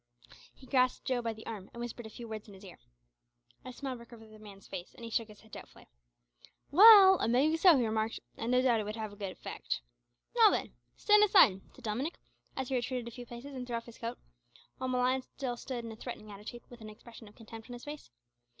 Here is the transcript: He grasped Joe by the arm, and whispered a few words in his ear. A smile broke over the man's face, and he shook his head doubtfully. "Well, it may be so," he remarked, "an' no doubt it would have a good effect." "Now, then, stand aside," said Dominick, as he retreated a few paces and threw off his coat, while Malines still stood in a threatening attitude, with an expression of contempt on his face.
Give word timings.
He 0.55 0.65
grasped 0.65 1.05
Joe 1.05 1.21
by 1.21 1.33
the 1.33 1.45
arm, 1.45 1.69
and 1.71 1.79
whispered 1.79 2.07
a 2.07 2.09
few 2.09 2.27
words 2.27 2.47
in 2.47 2.55
his 2.55 2.65
ear. 2.65 2.79
A 3.63 3.71
smile 3.71 3.97
broke 3.97 4.11
over 4.13 4.25
the 4.25 4.39
man's 4.39 4.67
face, 4.67 4.95
and 4.95 5.03
he 5.05 5.11
shook 5.11 5.27
his 5.27 5.41
head 5.41 5.51
doubtfully. 5.51 5.87
"Well, 6.71 7.21
it 7.21 7.27
may 7.27 7.47
be 7.47 7.55
so," 7.55 7.77
he 7.77 7.85
remarked, 7.85 8.19
"an' 8.35 8.49
no 8.49 8.63
doubt 8.63 8.79
it 8.79 8.83
would 8.85 8.95
have 8.95 9.13
a 9.13 9.15
good 9.15 9.31
effect." 9.31 9.81
"Now, 10.35 10.49
then, 10.49 10.73
stand 10.95 11.23
aside," 11.23 11.61
said 11.75 11.83
Dominick, 11.83 12.17
as 12.57 12.69
he 12.69 12.75
retreated 12.75 13.07
a 13.07 13.11
few 13.11 13.27
paces 13.27 13.53
and 13.53 13.67
threw 13.67 13.75
off 13.75 13.85
his 13.85 13.99
coat, 13.99 14.17
while 14.79 14.87
Malines 14.89 15.25
still 15.37 15.55
stood 15.55 15.85
in 15.85 15.91
a 15.91 15.95
threatening 15.95 16.31
attitude, 16.31 16.63
with 16.67 16.81
an 16.81 16.89
expression 16.89 17.27
of 17.27 17.35
contempt 17.35 17.69
on 17.69 17.73
his 17.73 17.83
face. 17.85 18.09